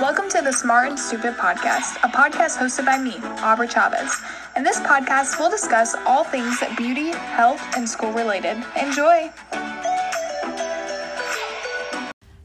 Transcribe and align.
Welcome 0.00 0.30
to 0.30 0.40
the 0.40 0.50
Smart 0.50 0.88
and 0.88 0.98
Stupid 0.98 1.34
Podcast, 1.34 1.96
a 1.96 2.08
podcast 2.08 2.56
hosted 2.56 2.86
by 2.86 2.96
me, 2.96 3.10
Aubree 3.42 3.70
Chavez. 3.70 4.16
In 4.56 4.62
this 4.62 4.80
podcast, 4.80 5.38
we'll 5.38 5.50
discuss 5.50 5.94
all 6.06 6.24
things 6.24 6.58
that 6.60 6.74
beauty, 6.74 7.10
health, 7.10 7.60
and 7.76 7.86
school 7.86 8.10
related. 8.12 8.64
Enjoy! 8.80 9.30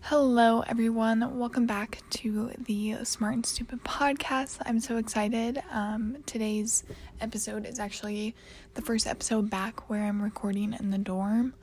Hello, 0.02 0.66
everyone. 0.68 1.40
Welcome 1.40 1.66
back 1.66 2.02
to 2.10 2.52
the 2.60 2.98
Smart 3.06 3.36
and 3.36 3.46
Stupid 3.46 3.86
podcast. 3.86 4.58
I'm 4.66 4.82
so 4.82 4.98
excited. 4.98 5.64
Um, 5.72 6.18
today's 6.26 6.84
episode 7.22 7.66
is 7.66 7.80
actually 7.80 8.36
the 8.74 8.82
first 8.82 9.08
episode 9.08 9.50
back 9.50 9.90
where 9.90 10.04
I'm 10.04 10.22
recording 10.22 10.74
in 10.78 10.90
the 10.90 10.98
dorm. 10.98 11.54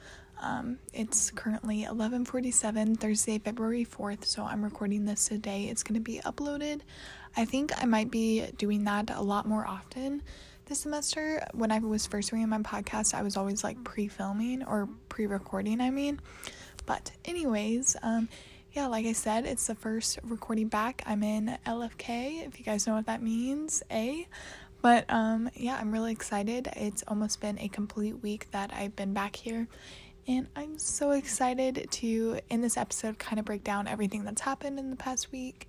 Um, 0.43 0.79
it's 0.93 1.30
currently 1.30 1.84
11:47 1.84 2.98
Thursday, 2.98 3.38
February 3.38 3.84
4th, 3.84 4.24
so 4.24 4.42
I'm 4.42 4.62
recording 4.64 5.04
this 5.04 5.29
today. 5.29 5.68
It's 5.68 5.84
going 5.84 5.95
to 5.95 6.00
be 6.00 6.18
uploaded. 6.18 6.80
I 7.37 7.45
think 7.45 7.70
I 7.80 7.87
might 7.87 8.10
be 8.10 8.45
doing 8.59 8.84
that 8.84 9.10
a 9.10 9.23
lot 9.23 9.46
more 9.46 9.65
often 9.65 10.20
this 10.66 10.80
semester. 10.80 11.45
When 11.52 11.70
I 11.70 11.78
was 11.78 12.06
first 12.09 12.32
reading 12.32 12.48
my 12.48 12.59
podcast, 12.59 13.15
I 13.15 13.23
was 13.23 13.37
always 13.37 13.62
like 13.62 13.82
pre-filming 13.84 14.65
or 14.65 14.88
pre-recording, 15.09 15.80
I 15.80 15.91
mean. 15.91 16.20
But 16.87 17.12
anyways, 17.24 17.96
um 18.02 18.29
yeah, 18.73 18.87
like 18.87 19.06
I 19.06 19.12
said, 19.12 19.46
it's 19.46 19.66
the 19.66 19.74
first 19.74 20.18
recording 20.24 20.68
back. 20.68 21.02
I'm 21.06 21.23
in 21.23 21.56
LFK, 21.66 22.46
if 22.46 22.59
you 22.59 22.65
guys 22.65 22.87
know 22.87 22.95
what 22.95 23.06
that 23.06 23.23
means, 23.23 23.82
A. 23.93 24.27
But 24.80 25.04
um 25.09 25.51
yeah, 25.54 25.77
I'm 25.80 25.93
really 25.93 26.10
excited. 26.12 26.68
It's 26.74 27.04
almost 27.06 27.40
been 27.40 27.59
a 27.60 27.68
complete 27.68 28.20
week 28.23 28.51
that 28.51 28.73
I've 28.74 28.96
been 28.96 29.15
back 29.15 29.37
here 29.37 29.68
and 30.28 30.46
I'm 30.54 30.78
so 30.78 31.10
excited 31.10 31.88
to, 31.90 32.38
in 32.48 32.60
this 32.60 32.76
episode, 32.76 33.18
kind 33.18 33.40
of 33.40 33.44
break 33.44 33.64
down 33.64 33.88
everything 33.88 34.24
that's 34.24 34.40
happened 34.40 34.78
in 34.78 34.90
the 34.90 34.96
past 34.96 35.32
week 35.32 35.68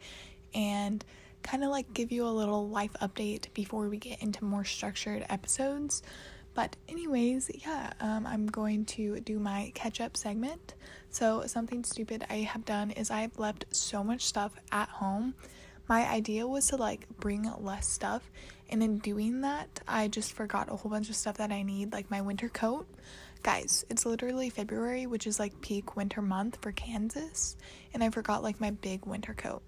and 0.54 1.04
kind 1.42 1.64
of 1.64 1.72
like 1.72 1.92
give 1.94 2.12
you 2.12 2.26
a 2.26 2.30
little 2.30 2.70
life 2.70 2.94
update 3.02 3.52
before 3.54 3.90
we 3.90 3.98
get 3.98 4.22
into 4.22 4.46
more 4.46 4.64
structured 4.64 5.26
episodes. 5.30 6.04
But, 6.54 6.76
anyways, 6.88 7.50
yeah, 7.66 7.94
um, 8.00 8.28
I'm 8.28 8.46
going 8.46 8.86
to 8.86 9.20
do 9.22 9.40
my 9.40 9.72
catch 9.74 10.00
up 10.00 10.16
segment. 10.16 10.76
So, 11.10 11.48
something 11.48 11.84
stupid 11.84 12.24
I 12.30 12.42
have 12.42 12.64
done 12.64 12.92
is 12.92 13.10
I 13.10 13.22
have 13.22 13.40
left 13.40 13.66
so 13.72 14.04
much 14.04 14.22
stuff 14.22 14.54
at 14.72 14.88
home. 14.88 15.34
My 15.90 16.08
idea 16.08 16.46
was 16.46 16.68
to 16.68 16.76
like 16.76 17.08
bring 17.20 17.52
less 17.60 17.88
stuff, 17.88 18.30
and 18.70 18.84
in 18.84 19.00
doing 19.00 19.42
that, 19.42 19.82
I 19.88 20.08
just 20.08 20.34
forgot 20.34 20.72
a 20.72 20.76
whole 20.76 20.92
bunch 20.92 21.10
of 21.10 21.16
stuff 21.16 21.38
that 21.38 21.52
I 21.52 21.64
need, 21.64 21.92
like 21.92 22.12
my 22.12 22.22
winter 22.22 22.50
coat. 22.50 22.88
Guys, 23.44 23.84
it's 23.90 24.06
literally 24.06 24.50
February, 24.50 25.06
which 25.06 25.28
is 25.28 25.38
like 25.38 25.60
peak 25.60 25.98
winter 25.98 26.22
month 26.22 26.58
for 26.62 26.72
Kansas, 26.72 27.58
and 27.94 28.02
I 28.02 28.10
forgot 28.10 28.42
like 28.42 28.62
my 28.62 28.72
big 28.72 29.06
winter 29.06 29.34
coat. 29.34 29.62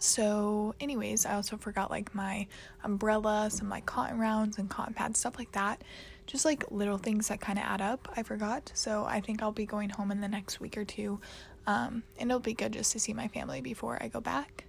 So, 0.00 0.74
anyways, 0.80 1.26
I 1.26 1.34
also 1.34 1.56
forgot 1.56 1.92
like 1.92 2.12
my 2.12 2.48
umbrella, 2.82 3.50
some 3.52 3.70
like 3.70 3.86
cotton 3.86 4.18
rounds 4.18 4.58
and 4.58 4.68
cotton 4.68 4.94
pads, 4.94 5.20
stuff 5.20 5.38
like 5.38 5.52
that. 5.52 5.82
Just 6.26 6.44
like 6.44 6.64
little 6.72 6.98
things 6.98 7.28
that 7.28 7.40
kind 7.40 7.56
of 7.56 7.64
add 7.64 7.80
up. 7.80 8.08
I 8.16 8.24
forgot. 8.24 8.72
So, 8.74 9.04
I 9.04 9.20
think 9.20 9.44
I'll 9.44 9.52
be 9.52 9.64
going 9.64 9.90
home 9.90 10.10
in 10.10 10.20
the 10.20 10.28
next 10.28 10.58
week 10.58 10.76
or 10.76 10.84
two. 10.84 11.20
Um, 11.68 12.02
and 12.18 12.30
it'll 12.30 12.40
be 12.40 12.52
good 12.52 12.72
just 12.72 12.90
to 12.92 12.98
see 12.98 13.14
my 13.14 13.28
family 13.28 13.60
before 13.60 13.96
I 14.02 14.08
go 14.08 14.20
back. 14.20 14.64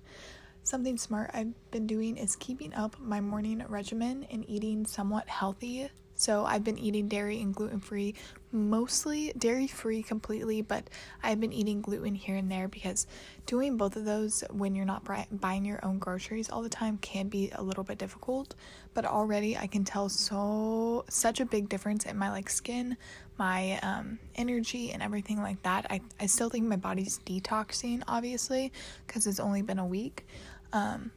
Something 0.62 0.98
smart 0.98 1.32
I've 1.34 1.54
been 1.72 1.88
doing 1.88 2.16
is 2.16 2.36
keeping 2.36 2.76
up 2.76 3.00
my 3.00 3.22
morning 3.22 3.64
regimen 3.68 4.28
and 4.30 4.48
eating 4.48 4.86
somewhat 4.86 5.28
healthy 5.28 5.90
so 6.18 6.46
I've 6.46 6.64
been 6.64 6.80
eating 6.80 7.08
dairy 7.08 7.40
and 7.42 7.54
gluten 7.54 7.80
free, 7.80 8.16
mostly 8.52 9.34
dairy 9.38 9.68
free 9.68 10.02
completely, 10.02 10.64
but 10.64 10.90
I've 11.22 11.40
been 11.40 11.54
eating 11.54 11.82
gluten 11.82 12.16
here 12.16 12.36
and 12.36 12.52
there 12.52 12.68
because 12.68 13.06
doing 13.46 13.78
both 13.78 13.96
of 13.96 14.04
those 14.04 14.44
when 14.50 14.74
you're 14.74 14.86
not 14.86 15.08
buying 15.40 15.64
your 15.64 15.80
own 15.86 16.00
groceries 16.00 16.50
all 16.50 16.64
the 16.64 16.70
time 16.70 16.98
can 16.98 17.28
be 17.30 17.52
a 17.54 17.62
little 17.62 17.84
bit 17.84 18.00
difficult. 18.00 18.56
But 18.96 19.06
already 19.06 19.56
I 19.56 19.68
can 19.68 19.84
tell 19.84 20.10
so 20.10 21.06
such 21.08 21.40
a 21.40 21.46
big 21.46 21.70
difference 21.70 22.08
in 22.08 22.18
my 22.18 22.32
like 22.32 22.50
skin, 22.50 22.98
my 23.38 23.80
um, 23.84 24.18
energy, 24.36 24.92
and 24.92 25.04
everything 25.04 25.40
like 25.40 25.62
that. 25.62 25.86
I 25.92 26.02
I 26.20 26.26
still 26.26 26.50
think 26.50 26.66
my 26.66 26.78
body's 26.78 27.20
detoxing, 27.20 28.02
obviously, 28.08 28.72
because 29.06 29.28
it's 29.28 29.40
only 29.40 29.62
been 29.62 29.78
a 29.78 29.86
week. 29.86 30.26
Um, 30.74 31.12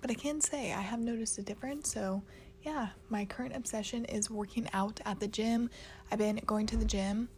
but 0.00 0.10
I 0.10 0.14
can 0.14 0.40
say 0.40 0.72
I 0.72 0.80
have 0.80 1.00
noticed 1.00 1.36
a 1.36 1.42
difference. 1.42 1.92
So 1.92 2.22
yeah, 2.66 2.88
my 3.10 3.24
current 3.24 3.54
obsession 3.54 4.04
is 4.06 4.28
working 4.28 4.68
out 4.72 4.98
at 5.04 5.20
the 5.20 5.28
gym. 5.28 5.70
I've 6.10 6.18
been 6.18 6.40
going 6.44 6.66
to 6.66 6.76
the 6.76 6.84
gym 6.84 7.28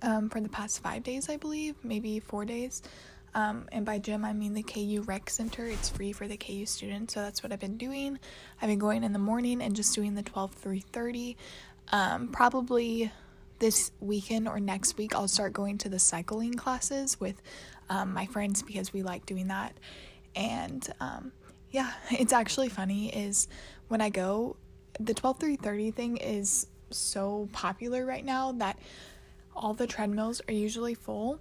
um, 0.00 0.30
for 0.30 0.40
the 0.40 0.48
past 0.48 0.82
five 0.82 1.02
days, 1.02 1.28
I 1.28 1.36
believe, 1.36 1.74
maybe 1.84 2.18
four 2.18 2.46
days. 2.46 2.80
Um, 3.34 3.66
and 3.72 3.84
by 3.84 3.98
gym, 3.98 4.24
I 4.24 4.32
mean 4.32 4.54
the 4.54 4.62
KU 4.62 5.02
Rec 5.06 5.28
Center. 5.28 5.66
It's 5.66 5.90
free 5.90 6.12
for 6.12 6.26
the 6.26 6.38
KU 6.38 6.64
students, 6.64 7.12
so 7.12 7.20
that's 7.20 7.42
what 7.42 7.52
I've 7.52 7.60
been 7.60 7.76
doing. 7.76 8.18
I've 8.62 8.70
been 8.70 8.78
going 8.78 9.04
in 9.04 9.12
the 9.12 9.18
morning 9.18 9.60
and 9.60 9.76
just 9.76 9.94
doing 9.94 10.14
the 10.14 10.22
12 10.22 10.54
330. 10.54 11.36
Um, 11.92 12.28
probably 12.28 13.12
this 13.58 13.92
weekend 14.00 14.48
or 14.48 14.60
next 14.60 14.96
week, 14.96 15.14
I'll 15.14 15.28
start 15.28 15.52
going 15.52 15.76
to 15.78 15.90
the 15.90 15.98
cycling 15.98 16.54
classes 16.54 17.20
with 17.20 17.42
um, 17.90 18.14
my 18.14 18.24
friends 18.24 18.62
because 18.62 18.94
we 18.94 19.02
like 19.02 19.26
doing 19.26 19.48
that. 19.48 19.76
And 20.34 20.88
um, 21.00 21.32
yeah, 21.70 21.92
it's 22.10 22.32
actually 22.32 22.70
funny 22.70 23.14
is 23.14 23.46
when 23.88 24.00
I 24.00 24.10
go, 24.10 24.56
the 25.00 25.14
12 25.14 25.38
30 25.60 25.90
thing 25.90 26.16
is 26.16 26.66
so 26.90 27.48
popular 27.52 28.06
right 28.06 28.24
now 28.24 28.52
that 28.52 28.78
all 29.54 29.74
the 29.74 29.86
treadmills 29.86 30.40
are 30.48 30.54
usually 30.54 30.94
full. 30.94 31.40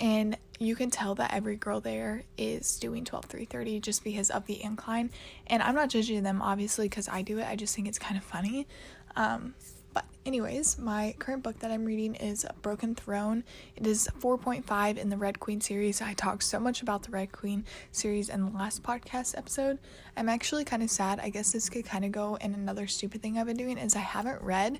And 0.00 0.36
you 0.58 0.74
can 0.74 0.90
tell 0.90 1.14
that 1.16 1.32
every 1.32 1.56
girl 1.56 1.80
there 1.80 2.24
is 2.36 2.78
doing 2.78 3.04
12 3.04 3.24
330 3.26 3.80
just 3.80 4.02
because 4.02 4.30
of 4.30 4.46
the 4.46 4.62
incline. 4.62 5.10
And 5.46 5.62
i'm 5.62 5.74
not 5.74 5.90
judging 5.90 6.22
them 6.22 6.42
obviously 6.42 6.88
because 6.88 7.08
i 7.08 7.22
do 7.22 7.38
it. 7.38 7.46
I 7.46 7.56
just 7.56 7.74
think 7.74 7.88
it's 7.88 7.98
kind 7.98 8.16
of 8.16 8.24
funny. 8.24 8.66
Um, 9.14 9.54
but, 9.92 10.04
anyways, 10.24 10.78
my 10.78 11.14
current 11.18 11.42
book 11.42 11.58
that 11.60 11.70
I'm 11.70 11.84
reading 11.84 12.14
is 12.14 12.46
Broken 12.62 12.94
Throne. 12.94 13.44
It 13.76 13.86
is 13.86 14.08
4.5 14.20 14.96
in 14.96 15.08
the 15.08 15.16
Red 15.16 15.40
Queen 15.40 15.60
series. 15.60 16.00
I 16.00 16.14
talked 16.14 16.44
so 16.44 16.58
much 16.58 16.82
about 16.82 17.02
the 17.02 17.10
Red 17.10 17.32
Queen 17.32 17.64
series 17.90 18.28
in 18.28 18.44
the 18.44 18.56
last 18.56 18.82
podcast 18.82 19.36
episode. 19.36 19.78
I'm 20.16 20.28
actually 20.28 20.64
kind 20.64 20.82
of 20.82 20.90
sad. 20.90 21.20
I 21.20 21.30
guess 21.30 21.52
this 21.52 21.68
could 21.68 21.84
kind 21.84 22.04
of 22.04 22.12
go 22.12 22.36
in 22.36 22.54
another 22.54 22.86
stupid 22.86 23.22
thing 23.22 23.38
I've 23.38 23.46
been 23.46 23.56
doing 23.56 23.78
is 23.78 23.96
I 23.96 24.00
haven't 24.00 24.42
read 24.42 24.78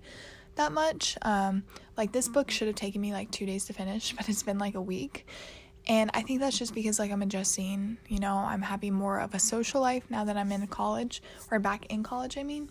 that 0.57 0.73
much. 0.73 1.17
Um, 1.23 1.65
like 1.97 2.13
this 2.13 2.29
book 2.29 2.51
should 2.51 2.69
have 2.69 2.77
taken 2.77 3.01
me 3.01 3.13
like 3.13 3.31
two 3.31 3.47
days 3.47 3.65
to 3.67 3.73
finish, 3.73 4.13
but 4.17 4.29
it's 4.29 4.43
been 4.43 4.59
like 4.59 4.75
a 4.75 4.83
week. 4.83 5.27
And 5.89 6.11
I 6.15 6.23
think 6.23 6.41
that's 6.41 6.59
just 6.59 6.75
because 6.75 6.99
like 6.99 7.11
I'm 7.11 7.23
adjusting, 7.23 7.97
you 8.09 8.21
know, 8.21 8.37
I'm 8.37 8.63
having 8.63 8.95
more 8.95 9.19
of 9.19 9.35
a 9.35 9.39
social 9.39 9.81
life 9.81 10.05
now 10.11 10.25
that 10.25 10.37
I'm 10.37 10.53
in 10.53 10.67
college 10.69 11.23
or 11.51 11.59
back 11.59 11.87
in 11.87 12.03
college, 12.03 12.39
I 12.39 12.45
mean. 12.45 12.71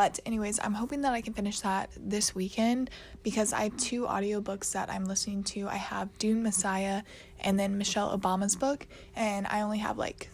But, 0.00 0.18
anyways, 0.24 0.58
I'm 0.64 0.72
hoping 0.72 1.02
that 1.02 1.12
I 1.12 1.20
can 1.20 1.34
finish 1.34 1.60
that 1.60 1.90
this 1.94 2.34
weekend 2.34 2.88
because 3.22 3.52
I 3.52 3.64
have 3.64 3.76
two 3.76 4.06
audiobooks 4.06 4.72
that 4.72 4.88
I'm 4.88 5.04
listening 5.04 5.42
to. 5.52 5.68
I 5.68 5.76
have 5.76 6.16
Dune 6.16 6.42
Messiah 6.42 7.02
and 7.38 7.60
then 7.60 7.76
Michelle 7.76 8.18
Obama's 8.18 8.56
book, 8.56 8.86
and 9.14 9.46
I 9.46 9.60
only 9.60 9.76
have 9.76 9.98
like 9.98 10.30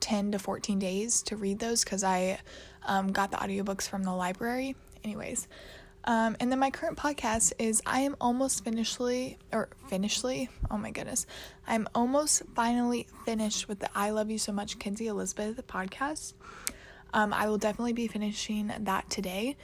10 0.00 0.32
to 0.32 0.40
14 0.40 0.80
days 0.80 1.22
to 1.22 1.36
read 1.36 1.60
those 1.60 1.84
because 1.84 2.02
I 2.02 2.40
um, 2.86 3.12
got 3.12 3.30
the 3.30 3.36
audiobooks 3.36 3.88
from 3.88 4.02
the 4.02 4.12
library. 4.12 4.74
Anyways, 5.04 5.46
um, 6.02 6.36
and 6.40 6.50
then 6.50 6.58
my 6.58 6.72
current 6.72 6.98
podcast 6.98 7.52
is 7.60 7.80
I 7.86 8.00
am 8.00 8.16
almost 8.20 8.64
finishly 8.64 9.38
or 9.52 9.68
finishly. 9.86 10.48
Oh 10.72 10.76
my 10.76 10.90
goodness, 10.90 11.24
I'm 11.68 11.86
almost 11.94 12.42
finally 12.56 13.06
finished 13.24 13.68
with 13.68 13.78
the 13.78 13.90
I 13.94 14.10
Love 14.10 14.28
You 14.28 14.38
So 14.38 14.50
Much, 14.50 14.76
Kenzie 14.80 15.06
Elizabeth 15.06 15.64
podcast. 15.68 16.32
Um, 17.12 17.32
I 17.32 17.48
will 17.48 17.58
definitely 17.58 17.92
be 17.92 18.06
finishing 18.06 18.72
that 18.80 19.08
today. 19.10 19.56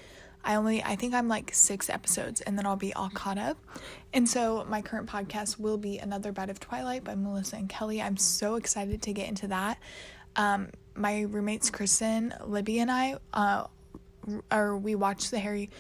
I 0.45 0.57
only, 0.57 0.83
I 0.83 0.97
think 0.97 1.15
I'm 1.15 1.27
like 1.27 1.55
six 1.55 1.89
episodes 1.89 2.43
and 2.43 2.59
then 2.59 2.67
I'll 2.67 2.77
be 2.77 2.93
all 2.93 3.09
caught 3.09 3.39
up. 3.39 3.57
And 4.13 4.29
so 4.29 4.67
my 4.69 4.83
current 4.83 5.09
podcast 5.09 5.59
will 5.59 5.79
be 5.79 5.99
Another 5.99 6.33
Bite 6.33 6.51
of 6.51 6.61
Twilight 6.61 7.03
by 7.03 7.15
Melissa 7.15 7.57
and 7.57 7.69
Kelly. 7.69 8.03
I'm 8.03 8.19
so 8.19 8.57
excited 8.57 9.01
to 9.03 9.13
get 9.13 9.29
into 9.29 9.49
that. 9.49 9.79
Um, 10.37 10.69
my 10.95 11.23
roommates, 11.23 11.71
Kristen, 11.71 12.35
Libby, 12.45 12.79
and 12.81 12.91
I, 12.91 13.17
uh, 13.33 13.67
or 14.53 14.77
we 14.77 14.95
watched 14.95 15.31
the 15.31 15.39
Harry 15.39 15.71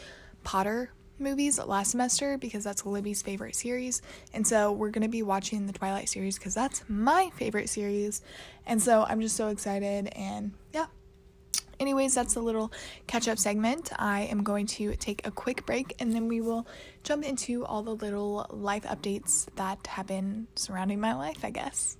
Potter 0.44 0.90
movies 1.18 1.58
last 1.58 1.90
semester 1.92 2.38
because 2.38 2.64
that's 2.64 2.84
Libby's 2.84 3.22
favorite 3.22 3.54
series. 3.54 4.02
And 4.32 4.46
so 4.46 4.72
we're 4.72 4.90
going 4.90 5.02
to 5.02 5.08
be 5.08 5.22
watching 5.22 5.66
the 5.66 5.72
Twilight 5.72 6.08
series 6.08 6.38
because 6.38 6.54
that's 6.54 6.84
my 6.88 7.30
favorite 7.36 7.68
series. 7.68 8.22
And 8.66 8.80
so 8.80 9.04
I'm 9.04 9.20
just 9.20 9.36
so 9.36 9.48
excited. 9.48 10.08
And 10.16 10.52
yeah, 10.72 10.86
Anyways, 11.80 12.14
that's 12.14 12.36
a 12.36 12.40
little 12.40 12.72
catch 13.06 13.28
up 13.28 13.38
segment. 13.38 13.90
I 13.98 14.22
am 14.22 14.42
going 14.42 14.66
to 14.66 14.94
take 14.96 15.26
a 15.26 15.30
quick 15.30 15.66
break 15.66 15.94
and 15.98 16.12
then 16.12 16.28
we 16.28 16.40
will 16.40 16.66
jump 17.02 17.24
into 17.24 17.64
all 17.64 17.82
the 17.82 17.94
little 17.94 18.46
life 18.50 18.84
updates 18.84 19.46
that 19.56 19.86
have 19.86 20.06
been 20.06 20.46
surrounding 20.54 21.00
my 21.00 21.14
life, 21.14 21.44
I 21.44 21.50
guess. 21.50 21.96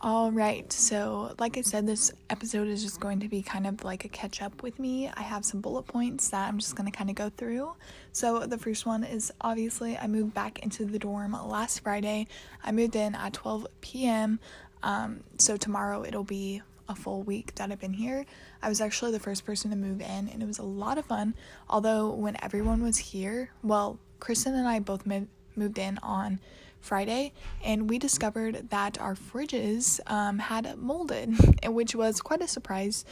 All 0.00 0.30
right, 0.30 0.72
so 0.72 1.34
like 1.40 1.58
I 1.58 1.62
said, 1.62 1.86
this 1.86 2.12
episode 2.30 2.68
is 2.68 2.84
just 2.84 3.00
going 3.00 3.18
to 3.20 3.28
be 3.28 3.42
kind 3.42 3.66
of 3.66 3.82
like 3.82 4.04
a 4.04 4.08
catch 4.08 4.40
up 4.40 4.62
with 4.62 4.78
me. 4.78 5.10
I 5.12 5.22
have 5.22 5.44
some 5.44 5.60
bullet 5.60 5.82
points 5.82 6.30
that 6.30 6.48
I'm 6.48 6.58
just 6.58 6.76
going 6.76 6.90
to 6.90 6.96
kind 6.96 7.10
of 7.10 7.16
go 7.16 7.30
through. 7.30 7.72
So, 8.12 8.46
the 8.46 8.58
first 8.58 8.86
one 8.86 9.02
is 9.02 9.32
obviously 9.40 9.98
I 9.98 10.06
moved 10.06 10.34
back 10.34 10.60
into 10.60 10.84
the 10.84 11.00
dorm 11.00 11.32
last 11.32 11.80
Friday. 11.80 12.28
I 12.64 12.70
moved 12.70 12.94
in 12.94 13.16
at 13.16 13.32
12 13.32 13.66
p.m. 13.80 14.38
Um, 14.82 15.24
so, 15.38 15.56
tomorrow 15.56 16.04
it'll 16.04 16.24
be 16.24 16.62
a 16.88 16.94
full 16.94 17.22
week 17.22 17.54
that 17.56 17.70
I've 17.70 17.80
been 17.80 17.92
here. 17.92 18.24
I 18.62 18.68
was 18.68 18.80
actually 18.80 19.12
the 19.12 19.20
first 19.20 19.44
person 19.44 19.70
to 19.70 19.76
move 19.76 20.00
in, 20.00 20.28
and 20.28 20.42
it 20.42 20.46
was 20.46 20.58
a 20.58 20.64
lot 20.64 20.98
of 20.98 21.06
fun. 21.06 21.34
Although, 21.68 22.10
when 22.10 22.36
everyone 22.42 22.82
was 22.82 22.98
here, 22.98 23.50
well, 23.62 23.98
Kristen 24.20 24.54
and 24.54 24.66
I 24.66 24.80
both 24.80 25.04
moved 25.06 25.78
in 25.78 25.98
on 26.02 26.40
Friday, 26.80 27.32
and 27.62 27.90
we 27.90 27.98
discovered 27.98 28.70
that 28.70 29.00
our 29.00 29.14
fridges 29.14 30.00
um, 30.10 30.38
had 30.38 30.78
molded, 30.78 31.34
which 31.66 31.94
was 31.94 32.20
quite 32.20 32.40
a 32.40 32.48
surprise 32.48 33.04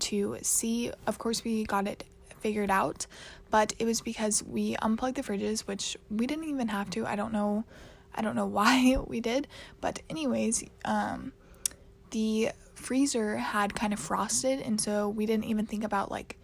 to 0.00 0.36
see. 0.42 0.92
Of 1.06 1.18
course, 1.18 1.44
we 1.44 1.64
got 1.64 1.86
it 1.86 2.04
figured 2.40 2.70
out, 2.70 3.06
but 3.50 3.72
it 3.78 3.84
was 3.84 4.00
because 4.00 4.42
we 4.42 4.76
unplugged 4.82 5.16
the 5.16 5.22
fridges, 5.22 5.60
which 5.60 5.96
we 6.10 6.26
didn't 6.26 6.44
even 6.44 6.68
have 6.68 6.90
to. 6.90 7.06
I 7.06 7.16
don't 7.16 7.32
know. 7.32 7.64
I 8.14 8.22
don't 8.22 8.36
know 8.36 8.46
why 8.60 8.96
we 9.06 9.20
did, 9.20 9.48
but 9.80 10.00
anyways, 10.10 10.64
um, 10.84 11.32
the 12.10 12.50
freezer 12.74 13.36
had 13.36 13.74
kind 13.74 13.92
of 13.92 14.00
frosted, 14.00 14.60
and 14.60 14.80
so 14.80 15.08
we 15.08 15.26
didn't 15.26 15.44
even 15.44 15.66
think 15.66 15.84
about 15.84 16.10
like 16.10 16.36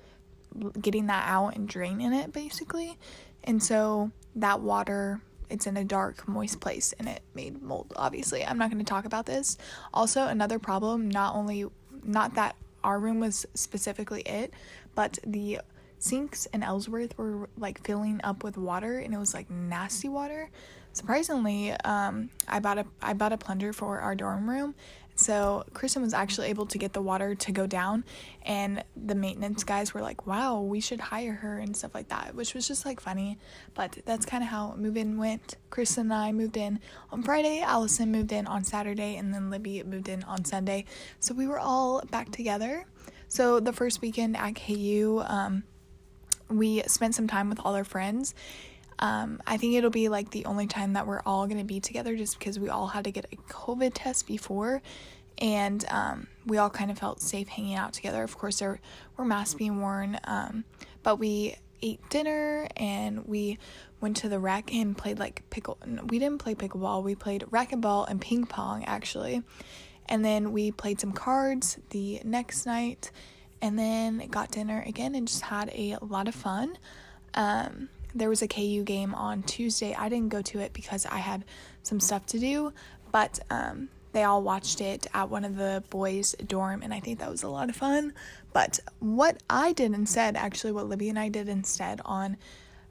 getting 0.81 1.07
that 1.07 1.29
out 1.29 1.57
and 1.57 1.69
draining 1.69 2.13
it 2.13 2.33
basically. 2.33 2.97
And 3.45 3.63
so 3.63 4.11
that 4.35 4.61
water 4.61 5.21
it's 5.51 5.67
in 5.67 5.77
a 5.77 5.85
dark, 5.85 6.29
moist 6.29 6.61
place 6.61 6.95
and 6.99 7.09
it 7.09 7.23
made 7.35 7.63
mold, 7.63 7.93
obviously. 7.97 8.45
I'm 8.45 8.59
not 8.59 8.71
going 8.71 8.85
to 8.85 8.89
talk 8.89 9.05
about 9.05 9.27
this. 9.27 9.57
Also, 9.95 10.27
another 10.27 10.59
problem, 10.59 11.09
not 11.09 11.35
only, 11.35 11.67
not 12.05 12.35
that 12.35 12.57
our 12.85 12.99
room 12.99 13.21
was 13.21 13.47
specifically 13.55 14.23
it, 14.23 14.53
but 14.95 15.19
the 15.27 15.61
sinks 15.99 16.47
in 16.47 16.63
Ellsworth 16.63 17.17
were 17.19 17.49
like 17.57 17.85
filling 17.85 18.21
up 18.23 18.45
with 18.45 18.57
water 18.57 18.99
and 18.99 19.15
it 19.15 19.19
was 19.19 19.35
like 19.35 19.51
nasty 19.51 20.09
water. 20.09 20.51
Surprisingly, 20.99 21.73
um, 21.85 22.31
I 22.47 22.59
bought 22.61 22.79
a 22.79 22.87
I 23.01 23.13
bought 23.13 23.33
a 23.33 23.39
plunger 23.39 23.73
for 23.73 24.01
our 24.01 24.15
dorm 24.15 24.51
room 24.51 24.75
so 25.19 25.65
Kristen 25.75 26.03
was 26.03 26.15
actually 26.15 26.47
able 26.47 26.67
to 26.67 26.79
get 26.79 26.93
the 26.93 27.03
water 27.03 27.35
to 27.35 27.51
go 27.51 27.67
down, 27.67 28.05
and 28.43 28.85
the 28.95 29.17
maintenance 29.17 29.65
guys 29.65 29.93
were 29.93 30.01
like, 30.01 30.29
"Wow, 30.29 30.61
we 30.61 30.79
should 30.81 31.01
hire 31.01 31.33
her" 31.33 31.59
and 31.59 31.77
stuff 31.77 31.93
like 31.93 32.09
that, 32.09 32.37
which 32.37 32.55
was 32.55 32.69
just 32.69 32.87
like 32.87 33.01
funny. 33.01 33.37
But 33.75 33.99
that's 34.05 34.25
kind 34.25 34.45
of 34.45 34.51
how 34.51 34.77
move-in 34.77 35.19
went. 35.19 35.57
Kristen 35.71 36.13
and 36.13 36.15
I 36.15 36.31
moved 36.31 36.57
in 36.57 36.79
on 37.11 37.25
Friday. 37.25 37.61
Allison 37.63 38.13
moved 38.13 38.31
in 38.31 38.47
on 38.47 38.63
Saturday, 38.63 39.17
and 39.17 39.35
then 39.35 39.51
Libby 39.51 39.83
moved 39.83 40.09
in 40.09 40.23
on 40.23 40.45
Sunday. 40.45 40.85
So 41.19 41.35
we 41.35 41.49
were 41.49 41.59
all 41.59 42.01
back 42.13 42.31
together. 42.31 42.85
So 43.27 43.59
the 43.59 43.73
first 43.73 44.01
weekend 44.01 44.37
at 44.37 44.55
KU, 44.55 45.21
um, 45.27 45.65
we 46.49 46.83
spent 46.83 47.17
some 47.17 47.27
time 47.27 47.49
with 47.49 47.59
all 47.65 47.75
our 47.75 47.85
friends. 47.85 48.37
Um, 48.99 49.41
I 49.47 49.57
think 49.57 49.75
it'll 49.75 49.91
be 49.91 50.09
like 50.09 50.31
the 50.31 50.45
only 50.45 50.67
time 50.67 50.95
that 50.95 51.07
we're 51.07 51.23
all 51.25 51.47
going 51.47 51.59
to 51.59 51.65
be 51.65 51.81
together 51.81 52.17
just 52.17 52.39
because 52.39 52.59
we 52.59 52.69
all 52.69 52.89
had 52.89 53.05
to 53.05 53.13
get 53.13 53.27
a 53.33 53.37
COVID 53.53 53.93
test 53.95 54.27
before 54.27 54.83
and 55.39 55.85
um, 55.89 56.27
we 56.47 56.59
all 56.59 56.71
kind 56.71 56.91
of 56.91 56.99
felt 56.99 57.21
safe 57.21 57.49
hanging 57.49 57.77
out 57.77 57.93
together. 57.93 58.23
Of 58.23 58.37
course, 58.37 58.59
there 58.59 58.81
were 59.17 59.25
masks 59.25 59.55
being 59.55 59.81
worn, 59.81 60.19
um, 60.25 60.65
but 61.03 61.17
we 61.17 61.57
ate 61.81 62.01
dinner 62.11 62.67
and 62.77 63.25
we 63.27 63.59
went 64.01 64.17
to 64.17 64.29
the 64.29 64.39
rec 64.39 64.75
and 64.75 64.99
played 64.99 65.19
like 65.19 65.49
pickle. 65.51 65.79
We 66.09 66.19
didn't 66.19 66.39
play 66.39 66.55
pickleball, 66.55 67.05
we 67.05 67.15
played 67.15 67.43
racquetball 67.51 68.09
and 68.09 68.21
ping 68.21 68.47
pong 68.47 68.85
actually. 68.85 69.43
And 70.07 70.25
then 70.25 70.53
we 70.53 70.73
played 70.73 71.01
some 71.01 71.13
cards 71.13 71.79
the 71.91 72.21
next 72.25 72.67
night 72.67 73.11
and 73.61 73.79
then 73.79 74.27
got 74.31 74.51
dinner 74.51 74.83
again 74.87 75.15
and 75.15 75.29
just 75.29 75.43
had 75.43 75.69
a 75.71 75.99
lot 76.01 76.29
of 76.29 76.35
fun. 76.35 76.79
Um, 77.35 77.91
there 78.15 78.29
was 78.29 78.43
a 78.43 78.49
KU 78.49 78.83
game 78.85 79.15
on 79.15 79.43
Tuesday. 79.43 79.95
I 79.95 80.09
didn't 80.09 80.31
go 80.31 80.43
to 80.43 80.61
it 80.61 80.73
because 80.73 81.07
I 81.07 81.19
had 81.19 81.45
some 81.83 82.01
stuff 82.01 82.27
to 82.27 82.39
do, 82.39 82.73
but 83.13 83.39
um, 83.51 83.89
they 84.13 84.25
all 84.25 84.43
watched 84.43 84.81
it 84.81 85.07
at 85.15 85.31
one 85.31 85.45
of 85.45 85.57
the 85.57 85.83
boys' 85.91 86.35
dorm, 86.47 86.83
and 86.83 86.93
I 86.93 87.01
think 87.01 87.19
that 87.21 87.31
was 87.31 87.43
a 87.43 87.49
lot 87.49 87.69
of 87.69 87.77
fun. 87.77 88.15
But 88.53 88.81
what 88.99 89.43
I 89.49 89.73
did 89.73 89.93
instead, 89.93 90.37
actually, 90.37 90.73
what 90.73 90.89
Libby 90.89 91.09
and 91.09 91.19
I 91.19 91.29
did 91.29 91.49
instead 91.49 92.01
on 92.05 92.37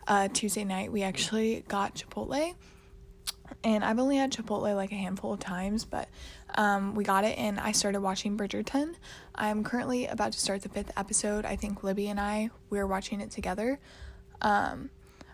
uh, 0.08 0.28
Tuesday 0.30 0.64
night, 0.64 0.92
we 0.92 1.04
actually 1.04 1.64
got 1.68 1.96
Chipotle. 1.96 2.56
And 3.64 3.84
I've 3.84 4.00
only 4.00 4.18
had 4.18 4.32
Chipotle 4.32 4.76
like 4.76 4.92
a 4.92 4.96
handful 4.96 5.34
of 5.34 5.40
times, 5.40 5.86
but 5.86 6.10
um, 6.56 6.96
we 6.96 7.04
got 7.04 7.24
it 7.24 7.38
and 7.38 7.60
I 7.60 7.72
started 7.72 8.02
watching 8.02 8.38
Bridgerton. 8.38 8.96
I'm 9.36 9.64
currently 9.64 10.06
about 10.06 10.34
to 10.34 10.40
start 10.40 10.62
the 10.64 10.70
fifth 10.70 10.92
episode. 10.98 11.46
I 11.46 11.56
think 11.56 11.84
Libby 11.84 12.08
and 12.08 12.20
I, 12.20 12.50
we're 12.70 12.88
watching 12.88 13.22
it 13.22 13.32
together. 13.32 13.80
Um, 14.42 14.90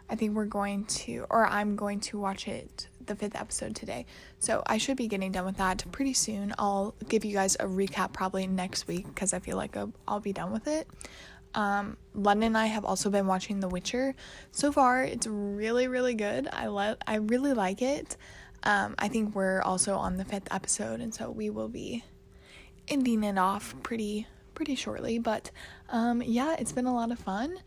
I 0.09 0.15
think 0.15 0.35
we're 0.35 0.45
going 0.45 0.85
to, 0.85 1.25
or 1.29 1.45
I'm 1.45 1.75
going 1.75 2.00
to 2.01 2.19
watch 2.19 2.47
it, 2.47 2.88
the 3.05 3.15
fifth 3.15 3.35
episode 3.35 3.75
today. 3.75 4.05
So 4.39 4.63
I 4.65 4.77
should 4.77 4.97
be 4.97 5.07
getting 5.07 5.31
done 5.31 5.45
with 5.45 5.57
that 5.57 5.83
pretty 5.91 6.13
soon. 6.13 6.53
I'll 6.57 6.94
give 7.09 7.25
you 7.25 7.33
guys 7.33 7.55
a 7.55 7.65
recap 7.65 8.13
probably 8.13 8.47
next 8.47 8.88
week 8.88 9.07
because 9.07 9.33
I 9.33 9.39
feel 9.39 9.57
like 9.57 9.75
I'll 10.07 10.19
be 10.19 10.33
done 10.33 10.51
with 10.51 10.67
it. 10.67 10.88
Um, 11.55 11.97
London 12.15 12.47
and 12.47 12.57
I 12.57 12.65
have 12.65 12.83
also 12.83 13.09
been 13.09 13.27
watching 13.27 13.59
The 13.59 13.67
Witcher. 13.67 14.15
So 14.51 14.71
far, 14.71 15.03
it's 15.03 15.27
really, 15.27 15.88
really 15.88 16.15
good. 16.15 16.47
I 16.51 16.67
love, 16.67 16.97
I 17.05 17.15
really 17.15 17.53
like 17.53 17.81
it. 17.81 18.17
Um, 18.63 18.95
I 18.97 19.07
think 19.07 19.35
we're 19.35 19.61
also 19.61 19.95
on 19.95 20.17
the 20.17 20.25
fifth 20.25 20.47
episode, 20.51 21.01
and 21.01 21.13
so 21.13 21.29
we 21.29 21.50
will 21.50 21.67
be 21.67 22.03
ending 22.88 23.23
it 23.23 23.38
off 23.38 23.75
pretty, 23.83 24.25
pretty 24.55 24.75
shortly. 24.75 25.19
But 25.19 25.51
um, 25.89 26.21
yeah, 26.21 26.55
it's 26.57 26.71
been 26.71 26.85
a 26.85 26.94
lot 26.94 27.11
of 27.11 27.19
fun. 27.19 27.57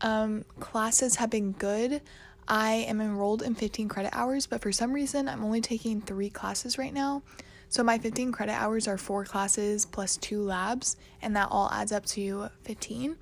Um, 0.00 0.44
classes 0.60 1.16
have 1.16 1.30
been 1.30 1.52
good. 1.52 2.00
I 2.46 2.86
am 2.88 3.00
enrolled 3.00 3.42
in 3.42 3.54
15 3.54 3.88
credit 3.88 4.10
hours, 4.14 4.46
but 4.46 4.62
for 4.62 4.72
some 4.72 4.92
reason, 4.92 5.28
I'm 5.28 5.44
only 5.44 5.60
taking 5.60 6.00
three 6.00 6.30
classes 6.30 6.78
right 6.78 6.94
now. 6.94 7.22
So 7.68 7.82
my 7.82 7.98
15 7.98 8.32
credit 8.32 8.52
hours 8.52 8.88
are 8.88 8.96
four 8.96 9.24
classes 9.24 9.84
plus 9.84 10.16
two 10.16 10.42
labs, 10.42 10.96
and 11.20 11.36
that 11.36 11.48
all 11.50 11.70
adds 11.70 11.92
up 11.92 12.06
to 12.06 12.48
15. 12.62 13.16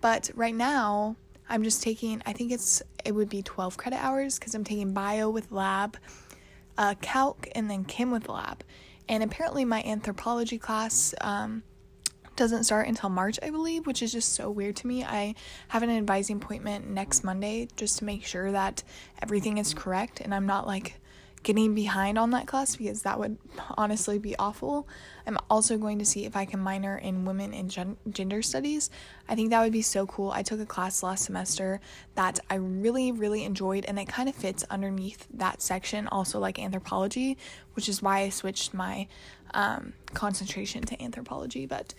But 0.00 0.30
right 0.34 0.54
now, 0.54 1.16
I'm 1.48 1.62
just 1.62 1.82
taking, 1.82 2.20
I 2.26 2.32
think 2.32 2.50
it's, 2.50 2.82
it 3.04 3.12
would 3.12 3.28
be 3.28 3.42
12 3.42 3.76
credit 3.76 4.02
hours 4.02 4.38
because 4.38 4.54
I'm 4.54 4.64
taking 4.64 4.92
bio 4.92 5.30
with 5.30 5.52
lab, 5.52 5.96
uh, 6.76 6.94
calc, 7.00 7.48
and 7.54 7.70
then 7.70 7.84
chem 7.84 8.10
with 8.10 8.28
lab. 8.28 8.64
And 9.08 9.22
apparently, 9.22 9.64
my 9.64 9.82
anthropology 9.82 10.58
class, 10.58 11.14
um, 11.20 11.62
doesn't 12.36 12.64
start 12.64 12.88
until 12.88 13.10
March, 13.10 13.38
I 13.42 13.50
believe, 13.50 13.86
which 13.86 14.02
is 14.02 14.12
just 14.12 14.32
so 14.32 14.50
weird 14.50 14.76
to 14.76 14.86
me. 14.86 15.04
I 15.04 15.34
have 15.68 15.82
an 15.82 15.90
advising 15.90 16.36
appointment 16.36 16.88
next 16.88 17.24
Monday 17.24 17.68
just 17.76 17.98
to 17.98 18.04
make 18.04 18.24
sure 18.24 18.52
that 18.52 18.82
everything 19.22 19.58
is 19.58 19.74
correct 19.74 20.20
and 20.20 20.34
I'm 20.34 20.46
not 20.46 20.66
like 20.66 21.00
getting 21.44 21.74
behind 21.74 22.18
on 22.18 22.30
that 22.30 22.46
class 22.46 22.74
because 22.74 23.02
that 23.02 23.18
would 23.20 23.36
honestly 23.76 24.18
be 24.18 24.34
awful. 24.36 24.88
I'm 25.26 25.38
also 25.48 25.76
going 25.76 25.98
to 25.98 26.04
see 26.04 26.24
if 26.24 26.36
I 26.36 26.46
can 26.46 26.58
minor 26.58 26.96
in 26.96 27.26
women 27.26 27.54
and 27.54 27.70
gen- 27.70 27.98
gender 28.10 28.42
studies. 28.42 28.90
I 29.28 29.34
think 29.34 29.50
that 29.50 29.62
would 29.62 29.72
be 29.72 29.82
so 29.82 30.06
cool. 30.06 30.30
I 30.32 30.42
took 30.42 30.58
a 30.58 30.66
class 30.66 31.02
last 31.02 31.26
semester 31.26 31.80
that 32.14 32.40
I 32.50 32.56
really, 32.56 33.12
really 33.12 33.44
enjoyed, 33.44 33.84
and 33.84 33.98
it 33.98 34.08
kind 34.08 34.28
of 34.28 34.34
fits 34.34 34.64
underneath 34.70 35.28
that 35.34 35.60
section, 35.60 36.08
also 36.08 36.38
like 36.40 36.58
anthropology, 36.58 37.36
which 37.74 37.88
is 37.88 38.02
why 38.02 38.20
I 38.20 38.30
switched 38.30 38.72
my 38.72 39.06
um, 39.54 39.94
concentration 40.12 40.82
to 40.82 41.02
anthropology. 41.02 41.66
But 41.66 41.94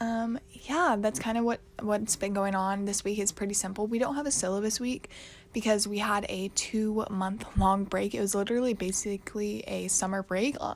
um, 0.00 0.38
yeah, 0.52 0.96
that's 0.98 1.18
kind 1.18 1.36
of 1.36 1.44
what 1.44 1.60
what's 1.80 2.14
been 2.16 2.32
going 2.32 2.54
on 2.54 2.84
this 2.84 3.02
week. 3.02 3.18
is 3.18 3.32
pretty 3.32 3.54
simple. 3.54 3.86
We 3.86 3.98
don't 3.98 4.14
have 4.14 4.26
a 4.26 4.30
syllabus 4.30 4.78
week 4.78 5.10
because 5.52 5.88
we 5.88 5.98
had 5.98 6.24
a 6.28 6.48
two 6.54 7.04
month 7.10 7.44
long 7.56 7.84
break. 7.84 8.14
It 8.14 8.20
was 8.20 8.34
literally 8.34 8.74
basically 8.74 9.64
a 9.66 9.88
summer 9.88 10.22
break. 10.22 10.56
Uh, 10.60 10.74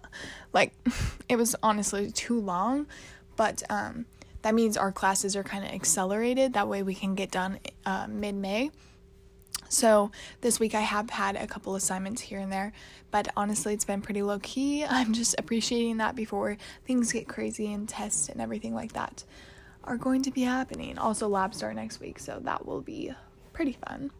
like 0.52 0.72
it 1.28 1.36
was 1.36 1.54
honestly 1.62 2.10
too 2.10 2.40
long, 2.40 2.86
but 3.36 3.62
um, 3.70 4.06
that 4.42 4.54
means 4.54 4.76
our 4.76 4.90
classes 4.90 5.36
are 5.36 5.44
kind 5.44 5.64
of 5.64 5.70
accelerated. 5.70 6.54
That 6.54 6.68
way 6.68 6.82
we 6.82 6.94
can 6.94 7.14
get 7.14 7.30
done 7.30 7.60
uh, 7.86 8.06
mid 8.08 8.34
May. 8.34 8.70
So 9.72 10.10
this 10.42 10.60
week 10.60 10.74
I 10.74 10.82
have 10.82 11.08
had 11.08 11.34
a 11.34 11.46
couple 11.46 11.74
assignments 11.76 12.20
here 12.20 12.38
and 12.38 12.52
there, 12.52 12.74
but 13.10 13.28
honestly 13.38 13.72
it's 13.72 13.86
been 13.86 14.02
pretty 14.02 14.22
low 14.22 14.38
key. 14.38 14.84
I'm 14.88 15.14
just 15.14 15.34
appreciating 15.38 15.96
that 15.96 16.14
before 16.14 16.58
things 16.86 17.10
get 17.10 17.26
crazy 17.26 17.72
and 17.72 17.88
tests 17.88 18.28
and 18.28 18.40
everything 18.40 18.74
like 18.74 18.92
that 18.92 19.24
are 19.84 19.96
going 19.96 20.22
to 20.22 20.30
be 20.30 20.42
happening. 20.42 20.98
Also 20.98 21.26
lab 21.26 21.54
start 21.54 21.74
next 21.74 22.00
week, 22.00 22.18
so 22.18 22.38
that 22.44 22.66
will 22.66 22.82
be 22.82 23.12
pretty 23.54 23.78
fun. 23.88 24.10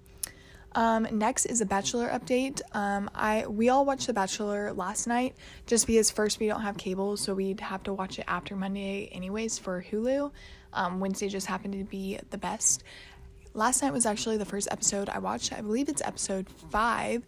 Um, 0.74 1.06
next 1.12 1.44
is 1.44 1.60
a 1.60 1.66
Bachelor 1.66 2.08
update. 2.08 2.62
Um, 2.74 3.10
I 3.14 3.46
we 3.46 3.68
all 3.68 3.84
watched 3.84 4.06
The 4.06 4.14
Bachelor 4.14 4.72
last 4.72 5.06
night 5.06 5.36
just 5.66 5.86
because 5.86 6.10
first 6.10 6.40
we 6.40 6.46
don't 6.46 6.62
have 6.62 6.78
cable, 6.78 7.18
so 7.18 7.34
we'd 7.34 7.60
have 7.60 7.82
to 7.82 7.92
watch 7.92 8.18
it 8.18 8.24
after 8.26 8.56
Monday 8.56 9.10
anyways 9.12 9.58
for 9.58 9.84
Hulu. 9.90 10.32
Um, 10.72 10.98
Wednesday 10.98 11.28
just 11.28 11.46
happened 11.46 11.74
to 11.74 11.84
be 11.84 12.18
the 12.30 12.38
best 12.38 12.84
last 13.54 13.82
night 13.82 13.92
was 13.92 14.06
actually 14.06 14.36
the 14.36 14.44
first 14.44 14.68
episode 14.70 15.08
I 15.08 15.18
watched. 15.18 15.52
I 15.52 15.60
believe 15.60 15.88
it's 15.88 16.02
episode 16.02 16.48
five. 16.70 17.24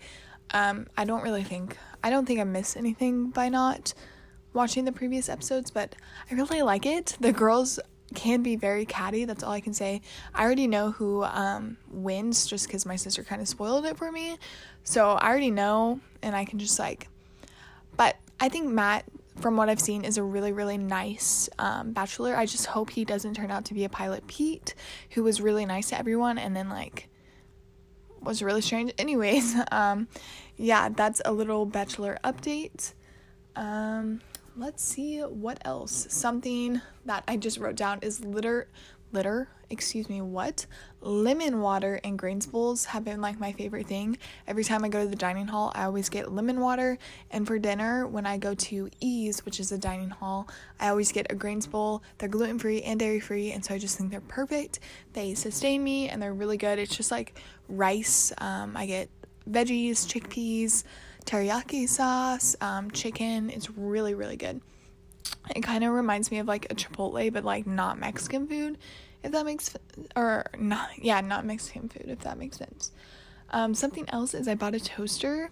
Um, 0.52 0.86
I 0.96 1.04
don't 1.04 1.22
really 1.22 1.44
think 1.44 1.76
I 2.02 2.10
don't 2.10 2.26
think 2.26 2.38
I 2.38 2.44
missed 2.44 2.76
anything 2.76 3.30
by 3.30 3.48
not 3.48 3.94
watching 4.52 4.84
the 4.84 4.92
previous 4.92 5.28
episodes, 5.28 5.70
but 5.70 5.96
I 6.30 6.34
really 6.34 6.62
like 6.62 6.86
it. 6.86 7.16
The 7.18 7.32
girls 7.32 7.80
can 8.14 8.42
be 8.42 8.56
very 8.56 8.86
catty. 8.86 9.24
That's 9.24 9.42
all 9.42 9.52
I 9.52 9.60
can 9.60 9.74
say. 9.74 10.02
I 10.34 10.44
already 10.44 10.66
know 10.66 10.92
who 10.92 11.24
um, 11.24 11.76
wins 11.90 12.46
just 12.46 12.66
because 12.66 12.86
my 12.86 12.96
sister 12.96 13.24
kind 13.24 13.42
of 13.42 13.48
spoiled 13.48 13.86
it 13.86 13.96
for 13.96 14.12
me. 14.12 14.38
So 14.84 15.12
I 15.12 15.28
already 15.28 15.50
know, 15.50 16.00
and 16.22 16.36
I 16.36 16.44
can 16.44 16.58
just 16.58 16.78
like. 16.78 17.08
But 17.96 18.16
I 18.38 18.48
think 18.48 18.68
Matt, 18.68 19.04
from 19.44 19.58
what 19.58 19.68
I've 19.68 19.78
seen, 19.78 20.06
is 20.06 20.16
a 20.16 20.22
really, 20.22 20.52
really 20.52 20.78
nice 20.78 21.50
um, 21.58 21.92
bachelor. 21.92 22.34
I 22.34 22.46
just 22.46 22.64
hope 22.64 22.88
he 22.88 23.04
doesn't 23.04 23.34
turn 23.34 23.50
out 23.50 23.66
to 23.66 23.74
be 23.74 23.84
a 23.84 23.90
pilot 23.90 24.26
Pete, 24.26 24.74
who 25.10 25.22
was 25.22 25.38
really 25.38 25.66
nice 25.66 25.90
to 25.90 25.98
everyone 25.98 26.38
and 26.38 26.56
then 26.56 26.70
like 26.70 27.10
was 28.22 28.42
really 28.42 28.62
strange. 28.62 28.94
Anyways, 28.98 29.54
um, 29.70 30.08
yeah, 30.56 30.88
that's 30.88 31.20
a 31.26 31.32
little 31.32 31.66
bachelor 31.66 32.16
update. 32.24 32.94
Um, 33.54 34.22
let's 34.56 34.82
see 34.82 35.20
what 35.20 35.58
else. 35.66 36.06
Something 36.08 36.80
that 37.04 37.22
I 37.28 37.36
just 37.36 37.58
wrote 37.58 37.76
down 37.76 37.98
is 38.00 38.24
litter, 38.24 38.68
litter, 39.12 39.50
excuse 39.68 40.08
me, 40.08 40.22
what? 40.22 40.64
Lemon 41.04 41.60
water 41.60 42.00
and 42.02 42.18
grains 42.18 42.46
bowls 42.46 42.86
have 42.86 43.04
been 43.04 43.20
like 43.20 43.38
my 43.38 43.52
favorite 43.52 43.86
thing. 43.86 44.16
Every 44.46 44.64
time 44.64 44.84
I 44.84 44.88
go 44.88 45.02
to 45.02 45.08
the 45.08 45.14
dining 45.14 45.46
hall, 45.46 45.70
I 45.74 45.84
always 45.84 46.08
get 46.08 46.32
lemon 46.32 46.60
water. 46.60 46.96
And 47.30 47.46
for 47.46 47.58
dinner, 47.58 48.06
when 48.06 48.24
I 48.24 48.38
go 48.38 48.54
to 48.54 48.88
Ease, 49.00 49.44
which 49.44 49.60
is 49.60 49.70
a 49.70 49.76
dining 49.76 50.08
hall, 50.08 50.48
I 50.80 50.88
always 50.88 51.12
get 51.12 51.26
a 51.30 51.34
grains 51.34 51.66
bowl. 51.66 52.02
They're 52.16 52.28
gluten 52.30 52.58
free 52.58 52.80
and 52.80 52.98
dairy 52.98 53.20
free, 53.20 53.52
and 53.52 53.62
so 53.62 53.74
I 53.74 53.78
just 53.78 53.98
think 53.98 54.10
they're 54.10 54.22
perfect. 54.22 54.80
They 55.12 55.34
sustain 55.34 55.84
me 55.84 56.08
and 56.08 56.22
they're 56.22 56.32
really 56.32 56.56
good. 56.56 56.78
It's 56.78 56.96
just 56.96 57.10
like 57.10 57.38
rice. 57.68 58.32
Um, 58.38 58.74
I 58.74 58.86
get 58.86 59.10
veggies, 59.48 60.06
chickpeas, 60.06 60.84
teriyaki 61.26 61.86
sauce, 61.86 62.56
um, 62.62 62.90
chicken. 62.90 63.50
It's 63.50 63.70
really, 63.70 64.14
really 64.14 64.36
good. 64.36 64.62
It 65.54 65.60
kind 65.62 65.84
of 65.84 65.92
reminds 65.92 66.30
me 66.30 66.38
of 66.38 66.48
like 66.48 66.66
a 66.70 66.74
Chipotle, 66.74 67.30
but 67.30 67.44
like 67.44 67.66
not 67.66 67.98
Mexican 67.98 68.46
food, 68.46 68.78
if 69.24 69.32
that 69.32 69.44
makes 69.44 69.74
or 70.14 70.46
not 70.58 70.90
yeah, 70.98 71.20
not 71.20 71.44
Mexican 71.44 71.88
food, 71.88 72.06
if 72.06 72.20
that 72.20 72.38
makes 72.38 72.58
sense. 72.58 72.92
Um, 73.50 73.74
something 73.74 74.08
else 74.10 74.34
is 74.34 74.48
I 74.48 74.54
bought 74.54 74.74
a 74.74 74.80
toaster, 74.80 75.50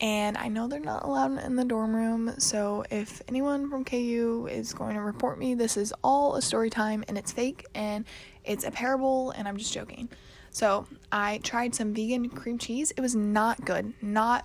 and 0.00 0.36
I 0.36 0.48
know 0.48 0.68
they're 0.68 0.80
not 0.80 1.04
allowed 1.04 1.38
in 1.42 1.56
the 1.56 1.64
dorm 1.64 1.94
room. 1.94 2.34
So 2.38 2.84
if 2.90 3.22
anyone 3.28 3.70
from 3.70 3.84
KU 3.84 4.48
is 4.50 4.72
going 4.72 4.94
to 4.94 5.02
report 5.02 5.38
me, 5.38 5.54
this 5.54 5.76
is 5.76 5.92
all 6.04 6.36
a 6.36 6.42
story 6.42 6.70
time, 6.70 7.04
and 7.08 7.18
it's 7.18 7.32
fake, 7.32 7.66
and 7.74 8.04
it's 8.44 8.64
a 8.64 8.70
parable, 8.70 9.30
and 9.32 9.48
I'm 9.48 9.56
just 9.56 9.72
joking. 9.72 10.08
So 10.50 10.86
I 11.10 11.38
tried 11.42 11.74
some 11.74 11.94
vegan 11.94 12.28
cream 12.30 12.58
cheese. 12.58 12.92
It 12.96 13.00
was 13.00 13.14
not 13.14 13.64
good. 13.64 13.92
Not 14.00 14.44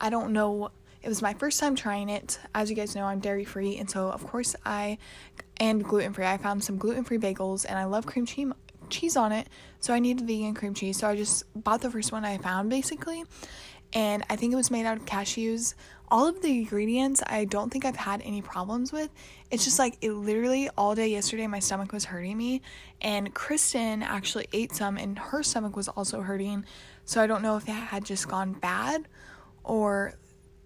I 0.00 0.10
don't 0.10 0.32
know. 0.32 0.70
It 1.02 1.08
was 1.08 1.22
my 1.22 1.34
first 1.34 1.60
time 1.60 1.76
trying 1.76 2.08
it. 2.08 2.38
As 2.54 2.68
you 2.68 2.76
guys 2.76 2.94
know, 2.94 3.04
I'm 3.04 3.20
dairy 3.20 3.44
free, 3.44 3.78
and 3.78 3.88
so 3.88 4.10
of 4.10 4.26
course 4.26 4.56
I 4.64 4.98
and 5.58 5.84
gluten 5.84 6.12
free. 6.12 6.26
I 6.26 6.36
found 6.36 6.62
some 6.62 6.78
gluten 6.78 7.04
free 7.04 7.18
bagels, 7.18 7.64
and 7.68 7.78
I 7.78 7.84
love 7.84 8.06
cream 8.06 8.26
cheese 8.26 8.52
cheese 8.88 9.16
on 9.16 9.32
it. 9.32 9.48
So 9.80 9.94
I 9.94 9.98
needed 9.98 10.26
vegan 10.26 10.54
cream 10.54 10.74
cheese. 10.74 10.98
So 10.98 11.08
I 11.08 11.16
just 11.16 11.44
bought 11.54 11.80
the 11.80 11.90
first 11.90 12.12
one 12.12 12.24
I 12.24 12.38
found 12.38 12.70
basically. 12.70 13.24
And 13.92 14.24
I 14.28 14.36
think 14.36 14.52
it 14.52 14.56
was 14.56 14.70
made 14.70 14.84
out 14.84 14.96
of 14.96 15.04
cashews. 15.04 15.74
All 16.08 16.28
of 16.28 16.40
the 16.42 16.50
ingredients 16.50 17.22
I 17.26 17.44
don't 17.44 17.70
think 17.70 17.84
I've 17.84 17.96
had 17.96 18.22
any 18.22 18.42
problems 18.42 18.92
with. 18.92 19.10
It's 19.50 19.64
just 19.64 19.78
like 19.78 19.96
it 20.00 20.12
literally 20.12 20.68
all 20.76 20.94
day 20.94 21.08
yesterday 21.08 21.46
my 21.46 21.58
stomach 21.58 21.92
was 21.92 22.04
hurting 22.04 22.36
me 22.36 22.62
and 23.00 23.32
Kristen 23.34 24.02
actually 24.02 24.48
ate 24.52 24.74
some 24.74 24.96
and 24.96 25.18
her 25.18 25.42
stomach 25.42 25.76
was 25.76 25.88
also 25.88 26.20
hurting. 26.20 26.64
So 27.04 27.20
I 27.20 27.26
don't 27.26 27.42
know 27.42 27.56
if 27.56 27.68
it 27.68 27.72
had 27.72 28.04
just 28.04 28.28
gone 28.28 28.52
bad 28.52 29.08
or 29.64 30.14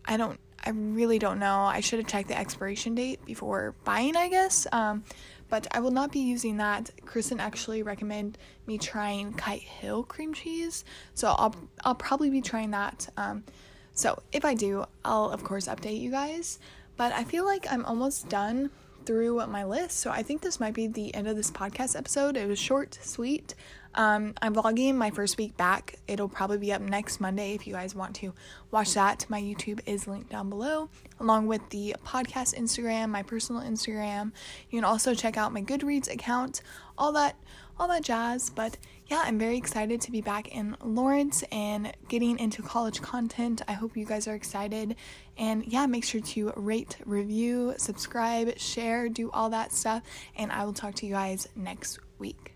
I 0.04 0.16
don't 0.16 0.40
I 0.62 0.70
really 0.70 1.18
don't 1.18 1.38
know. 1.38 1.60
I 1.60 1.80
should 1.80 1.98
have 1.98 2.08
checked 2.08 2.28
the 2.28 2.38
expiration 2.38 2.94
date 2.94 3.24
before 3.24 3.74
buying, 3.84 4.16
I 4.16 4.28
guess. 4.28 4.66
Um, 4.72 5.04
but 5.48 5.66
I 5.72 5.80
will 5.80 5.90
not 5.90 6.12
be 6.12 6.20
using 6.20 6.58
that. 6.58 6.90
Kristen 7.04 7.40
actually 7.40 7.82
recommended 7.82 8.38
me 8.66 8.78
trying 8.78 9.32
Kite 9.32 9.62
Hill 9.62 10.04
cream 10.04 10.32
cheese, 10.32 10.84
so 11.14 11.28
I'll 11.28 11.54
I'll 11.84 11.94
probably 11.96 12.30
be 12.30 12.40
trying 12.40 12.70
that. 12.70 13.08
Um, 13.16 13.44
so 13.92 14.22
if 14.32 14.44
I 14.44 14.54
do, 14.54 14.84
I'll 15.04 15.30
of 15.30 15.42
course 15.42 15.66
update 15.66 16.00
you 16.00 16.10
guys. 16.10 16.58
But 16.96 17.12
I 17.12 17.24
feel 17.24 17.44
like 17.44 17.66
I'm 17.70 17.84
almost 17.84 18.28
done 18.28 18.70
through 19.10 19.44
my 19.48 19.64
list, 19.64 19.98
so 19.98 20.08
I 20.08 20.22
think 20.22 20.40
this 20.40 20.60
might 20.60 20.72
be 20.72 20.86
the 20.86 21.12
end 21.16 21.26
of 21.26 21.34
this 21.34 21.50
podcast 21.50 21.98
episode. 21.98 22.36
It 22.36 22.46
was 22.46 22.60
short, 22.60 22.96
sweet. 23.02 23.56
Um, 23.96 24.34
I'm 24.40 24.54
vlogging 24.54 24.94
my 24.94 25.10
first 25.10 25.36
week 25.36 25.56
back. 25.56 25.96
It'll 26.06 26.28
probably 26.28 26.58
be 26.58 26.72
up 26.72 26.80
next 26.80 27.20
Monday 27.20 27.56
if 27.56 27.66
you 27.66 27.72
guys 27.72 27.92
want 27.92 28.14
to 28.16 28.32
watch 28.70 28.94
that. 28.94 29.26
My 29.28 29.42
YouTube 29.42 29.80
is 29.84 30.06
linked 30.06 30.30
down 30.30 30.48
below, 30.48 30.90
along 31.18 31.48
with 31.48 31.70
the 31.70 31.96
podcast 32.06 32.56
Instagram, 32.56 33.08
my 33.08 33.24
personal 33.24 33.62
Instagram. 33.62 34.30
You 34.70 34.78
can 34.78 34.84
also 34.84 35.12
check 35.12 35.36
out 35.36 35.52
my 35.52 35.62
Goodreads 35.62 36.08
account, 36.08 36.62
all 36.96 37.10
that, 37.10 37.34
all 37.80 37.88
that 37.88 38.04
jazz. 38.04 38.48
But 38.48 38.76
yeah, 39.10 39.22
I'm 39.24 39.40
very 39.40 39.56
excited 39.56 40.00
to 40.02 40.12
be 40.12 40.20
back 40.20 40.54
in 40.54 40.76
Lawrence 40.84 41.42
and 41.50 41.92
getting 42.06 42.38
into 42.38 42.62
college 42.62 43.02
content. 43.02 43.60
I 43.66 43.72
hope 43.72 43.96
you 43.96 44.06
guys 44.06 44.28
are 44.28 44.36
excited. 44.36 44.94
And 45.36 45.64
yeah, 45.66 45.86
make 45.86 46.04
sure 46.04 46.20
to 46.20 46.52
rate, 46.54 46.96
review, 47.04 47.74
subscribe, 47.76 48.56
share, 48.56 49.08
do 49.08 49.28
all 49.32 49.50
that 49.50 49.72
stuff. 49.72 50.04
And 50.36 50.52
I 50.52 50.64
will 50.64 50.72
talk 50.72 50.94
to 50.96 51.06
you 51.06 51.14
guys 51.14 51.48
next 51.56 51.98
week. 52.20 52.54